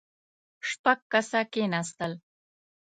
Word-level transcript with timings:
شپږ 0.69 0.99
کسه 1.11 1.39
کېناستل. 1.53 2.13